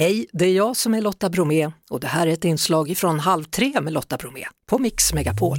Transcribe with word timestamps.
Hej, 0.00 0.26
det 0.32 0.44
är 0.44 0.52
jag 0.52 0.76
som 0.76 0.94
är 0.94 1.00
Lotta 1.00 1.30
Bromé 1.30 1.70
och 1.90 2.00
det 2.00 2.06
här 2.06 2.26
är 2.26 2.32
ett 2.32 2.44
inslag 2.44 2.96
från 2.96 3.18
Halv 3.18 3.44
tre 3.44 3.80
med 3.80 3.92
Lotta 3.92 4.16
Bromé 4.16 4.44
på 4.70 4.78
Mix 4.78 5.14
Megapol. 5.14 5.58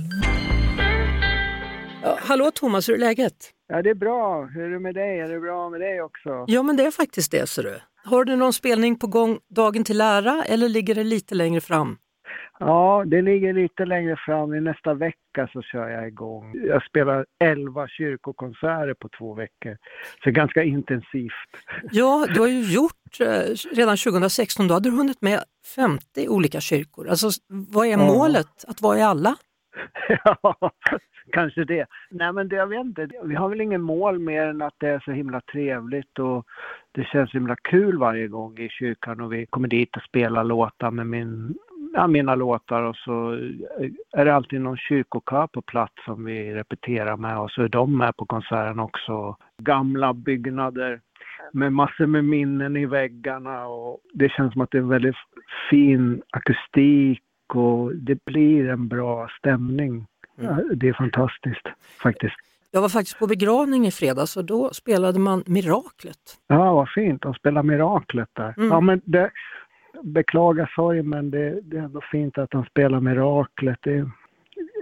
Ja, 2.03 2.17
hallå 2.21 2.51
Thomas, 2.51 2.89
hur 2.89 2.93
är 2.93 2.97
läget? 2.97 3.33
Ja, 3.67 3.81
det 3.81 3.89
är 3.89 3.95
bra. 3.95 4.45
Hur 4.45 4.63
är 4.63 4.69
det 4.69 4.79
med 4.79 4.95
dig? 4.95 5.19
Är 5.19 5.29
det 5.29 5.39
bra 5.39 5.69
med 5.69 5.81
dig 5.81 6.01
också? 6.01 6.45
Ja, 6.47 6.63
men 6.63 6.77
det 6.77 6.83
är 6.83 6.91
faktiskt 6.91 7.31
det, 7.31 7.49
ser 7.49 7.63
du. 7.63 7.79
Har 8.03 8.23
du 8.23 8.35
någon 8.35 8.53
spelning 8.53 8.99
på 8.99 9.07
gång 9.07 9.39
dagen 9.55 9.83
till 9.83 10.01
ära 10.01 10.43
eller 10.43 10.69
ligger 10.69 10.95
det 10.95 11.03
lite 11.03 11.35
längre 11.35 11.61
fram? 11.61 11.97
Ja, 12.59 13.03
det 13.07 13.21
ligger 13.21 13.53
lite 13.53 13.85
längre 13.85 14.15
fram. 14.25 14.53
I 14.53 14.61
nästa 14.61 14.93
vecka 14.93 15.49
så 15.53 15.61
kör 15.61 15.89
jag 15.89 16.07
igång. 16.07 16.53
Jag 16.67 16.83
spelar 16.83 17.25
11 17.39 17.87
kyrkokonserter 17.87 18.93
på 18.93 19.09
två 19.09 19.33
veckor. 19.33 19.77
Så 20.23 20.31
ganska 20.31 20.63
intensivt. 20.63 21.31
Ja, 21.91 22.27
du 22.33 22.39
har 22.39 22.47
ju 22.47 22.73
gjort 22.73 23.19
eh, 23.19 23.75
redan 23.75 23.97
2016, 23.97 24.67
då 24.67 24.73
hade 24.73 24.89
du 24.89 24.95
hunnit 24.95 25.21
med 25.21 25.39
50 25.75 26.27
olika 26.27 26.59
kyrkor. 26.59 27.09
Alltså, 27.09 27.29
vad 27.47 27.87
är 27.87 27.97
målet? 27.97 28.65
Att 28.67 28.81
vara 28.81 28.97
i 28.97 29.01
alla? 29.01 29.35
ja, 30.23 30.71
kanske 31.31 31.63
det. 31.63 31.85
Nej, 32.09 32.33
men 32.33 32.47
det, 32.47 32.55
jag 32.55 32.67
vet 32.67 32.79
inte. 32.79 33.09
Vi 33.23 33.35
har 33.35 33.49
väl 33.49 33.61
ingen 33.61 33.81
mål 33.81 34.19
mer 34.19 34.47
än 34.47 34.61
att 34.61 34.75
det 34.77 34.87
är 34.87 34.99
så 34.99 35.11
himla 35.11 35.41
trevligt 35.41 36.19
och 36.19 36.45
det 36.91 37.03
känns 37.03 37.31
himla 37.31 37.55
kul 37.55 37.97
varje 37.97 38.27
gång 38.27 38.57
i 38.57 38.69
kyrkan 38.69 39.21
och 39.21 39.33
vi 39.33 39.45
kommer 39.45 39.67
dit 39.67 39.95
och 39.97 40.03
spelar 40.03 40.43
låtar 40.43 40.91
med 40.91 41.07
min, 41.07 41.57
ja, 41.93 42.07
mina 42.07 42.35
låtar 42.35 42.83
och 42.83 42.95
så 42.95 43.31
är 44.11 44.25
det 44.25 44.35
alltid 44.35 44.61
någon 44.61 44.77
kyrkokör 44.77 45.47
på 45.47 45.61
plats 45.61 45.93
som 46.05 46.25
vi 46.25 46.53
repeterar 46.53 47.17
med 47.17 47.39
och 47.39 47.51
så 47.51 47.61
är 47.61 47.69
de 47.69 47.97
med 47.97 48.17
på 48.17 48.25
konserten 48.25 48.79
också. 48.79 49.35
Gamla 49.57 50.13
byggnader 50.13 51.01
med 51.53 51.73
massor 51.73 52.05
med 52.05 52.25
minnen 52.25 52.77
i 52.77 52.85
väggarna 52.85 53.67
och 53.67 53.99
det 54.13 54.29
känns 54.29 54.53
som 54.53 54.61
att 54.61 54.71
det 54.71 54.77
är 54.77 54.81
en 54.81 54.89
väldigt 54.89 55.15
fin 55.69 56.21
akustik 56.29 57.23
och 57.53 57.95
det 57.95 58.25
blir 58.25 58.69
en 58.69 58.87
bra 58.87 59.29
stämning. 59.39 60.05
Ja, 60.35 60.59
Det 60.75 60.87
är 60.87 60.93
fantastiskt 60.93 61.67
faktiskt. 62.03 62.35
Jag 62.71 62.81
var 62.81 62.89
faktiskt 62.89 63.19
på 63.19 63.27
begravning 63.27 63.87
i 63.87 63.91
fredags 63.91 64.37
och 64.37 64.45
då 64.45 64.69
spelade 64.73 65.19
man 65.19 65.43
Miraklet. 65.45 66.17
Ja, 66.47 66.73
vad 66.73 66.89
fint. 66.89 67.21
De 67.21 67.33
spelar 67.33 67.63
Miraklet 67.63 68.29
där. 68.33 68.53
Mm. 68.57 68.69
Ja, 68.69 68.81
men 68.81 69.01
det, 69.05 69.31
beklagar 70.03 70.71
sorg, 70.75 71.01
men 71.03 71.31
det, 71.31 71.61
det 71.61 71.77
är 71.77 71.81
ändå 71.81 72.01
fint 72.11 72.37
att 72.37 72.51
de 72.51 72.65
spelar 72.65 72.99
Miraklet. 72.99 73.77
Det, 73.81 74.09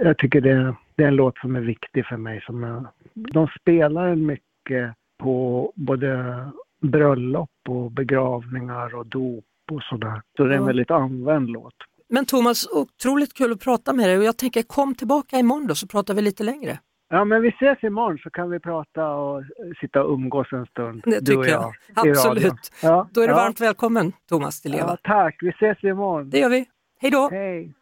jag 0.04 0.18
tycker 0.18 0.42
det, 0.42 0.76
det 0.96 1.04
är 1.04 1.08
en 1.08 1.16
låt 1.16 1.38
som 1.38 1.56
är 1.56 1.62
viktig 1.62 2.06
för 2.06 2.18
mig. 2.18 2.42
Som 2.46 2.64
jag, 2.64 2.86
de 3.14 3.48
spelar 3.62 4.08
den 4.10 4.26
mycket 4.26 4.94
på 5.18 5.72
både 5.76 6.36
bröllop 6.82 7.50
och 7.70 7.92
begravningar 7.92 8.96
och 8.96 9.06
dop 9.06 9.46
och 9.72 9.84
sådär. 9.84 10.22
Så 10.38 10.44
det 10.44 10.50
är 10.50 10.54
en 10.58 10.62
Ja. 10.62 10.68
väldigt 10.68 10.92
använd 10.92 11.50
låt. 11.50 11.74
Men 12.10 12.26
Thomas, 12.26 12.68
otroligt 12.74 13.34
kul 13.34 13.52
att 13.52 13.60
prata 13.60 13.94
med 13.94 14.10
dig 14.10 14.18
och 14.18 14.24
jag 14.24 14.38
tänker 14.38 14.64
kom 14.64 14.96
tillbaka 14.96 15.38
imorgon 15.40 15.68
då 15.68 15.76
så 15.76 15.88
pratar 15.88 16.14
vi 16.14 16.22
lite 16.22 16.44
längre. 16.44 16.80
Ja, 17.10 17.26
men 17.26 17.42
vi 17.42 17.50
ses 17.50 17.84
imorgon 17.84 18.18
så 18.18 18.30
kan 18.30 18.50
vi 18.50 18.60
prata 18.60 19.08
och 19.08 19.44
sitta 19.82 20.04
och 20.04 20.14
umgås 20.14 20.48
en 20.54 20.66
stund. 20.66 21.02
Det 21.06 21.20
du 21.20 21.38
och 21.38 21.44
tycker 21.44 21.54
jag. 21.58 21.74
i 22.06 22.10
Absolut. 22.10 22.72
Ja, 22.82 23.10
Då 23.12 23.22
är 23.22 23.28
du 23.28 23.34
ja. 23.34 23.38
varmt 23.38 23.62
välkommen 23.62 24.14
Thomas 24.30 24.62
till 24.62 24.72
Leva. 24.72 24.88
Ja, 24.88 24.98
tack. 25.04 25.36
Vi 25.42 25.50
ses 25.50 25.84
imorgon. 25.84 26.30
Det 26.30 26.40
gör 26.40 26.50
vi. 26.50 26.66
Hej 27.02 27.12
då! 27.12 27.30
Hej. 27.32 27.74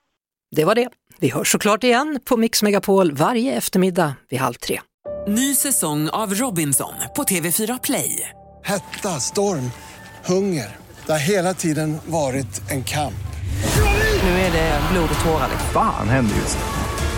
Det 0.56 0.66
var 0.66 0.76
det. 0.76 0.90
Vi 1.20 1.30
hörs 1.30 1.52
såklart 1.52 1.84
igen 1.84 2.20
på 2.30 2.38
Mix 2.38 2.64
Megapol 2.64 3.12
varje 3.12 3.58
eftermiddag 3.58 4.14
vid 4.30 4.40
halv 4.40 4.54
tre. 4.54 4.80
Ny 5.28 5.54
säsong 5.56 6.10
av 6.10 6.34
Robinson 6.34 6.94
på 7.16 7.24
TV4 7.24 7.80
Play. 7.84 8.30
Hetta, 8.64 9.10
storm, 9.10 9.72
hunger. 10.26 10.68
Det 11.06 11.12
har 11.12 11.28
hela 11.30 11.54
tiden 11.54 11.98
varit 12.06 12.72
en 12.72 12.84
kamp. 12.84 13.14
Nu 14.24 14.30
är 14.30 14.52
det 14.52 14.80
blod 14.92 15.10
och 15.18 15.26
tårar. 15.26 15.50
Fan 15.74 16.10
händer 16.10 16.36
just 16.36 16.58
nu. 16.58 16.85